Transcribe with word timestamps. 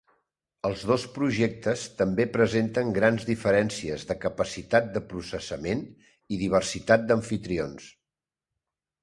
Els 0.67 0.83
dos 0.91 1.03
projectes 1.17 1.83
també 1.99 2.25
presenten 2.37 2.89
grans 2.95 3.27
diferències 3.27 4.07
de 4.13 4.17
capacitat 4.25 4.89
de 4.97 5.05
processament 5.13 5.85
i 6.35 6.41
diversitat 6.47 7.07
d'amfitrions. 7.13 7.87